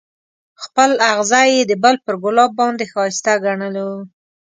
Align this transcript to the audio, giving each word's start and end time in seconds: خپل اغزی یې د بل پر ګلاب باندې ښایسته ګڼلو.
خپل 0.63 0.89
اغزی 1.11 1.47
یې 1.55 1.61
د 1.69 1.71
بل 1.83 1.95
پر 2.05 2.15
ګلاب 2.23 2.51
باندې 2.61 2.85
ښایسته 2.91 3.33
ګڼلو. 3.43 3.89